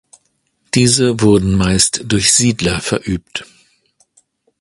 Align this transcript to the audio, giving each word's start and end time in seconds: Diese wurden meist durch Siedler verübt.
Diese 0.73 1.19
wurden 1.21 1.53
meist 1.53 2.01
durch 2.11 2.33
Siedler 2.33 2.79
verübt. 2.81 3.45